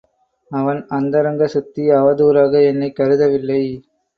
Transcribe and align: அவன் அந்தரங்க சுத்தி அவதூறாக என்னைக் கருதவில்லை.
அவன் 0.51 0.85
அந்தரங்க 0.87 1.47
சுத்தி 1.47 1.89
அவதூறாக 1.91 2.63
என்னைக் 2.63 2.95
கருதவில்லை. 2.95 3.61